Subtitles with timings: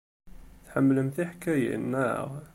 [0.65, 2.27] Tḥemmlem tiḥkayin, naɣ?